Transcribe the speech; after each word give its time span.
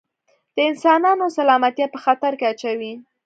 د 0.55 0.57
انسانانو 0.69 1.25
سلامتیا 1.37 1.87
په 1.93 1.99
خطر 2.05 2.31
کې 2.39 2.45
اچوي. 2.51 2.93